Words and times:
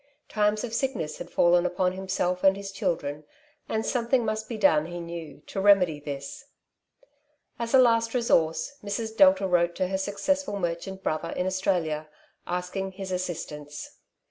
Times 0.29 0.63
of 0.63 0.73
sickness 0.73 1.19
had 1.19 1.29
fallen 1.29 1.63
upon 1.63 1.91
himself 1.91 2.43
and 2.43 2.57
his 2.57 2.71
children, 2.71 3.23
and 3.69 3.85
something 3.85 4.25
must 4.25 4.49
be 4.49 4.57
done, 4.57 4.87
he 4.87 4.99
knew, 4.99 5.41
to 5.45 5.61
remedy 5.61 5.99
this. 5.99 6.45
As 7.59 7.75
a 7.75 7.77
last 7.77 8.15
resource 8.15 8.77
Mrs. 8.83 9.15
Delta 9.15 9.47
wrote 9.47 9.75
to 9.75 9.89
her 9.89 9.99
successful 9.99 10.57
merchant 10.57 11.03
brother 11.03 11.29
in 11.29 11.45
Australia, 11.45 12.09
asking 12.47 12.93
his 12.93 13.11
assistance. 13.11 13.97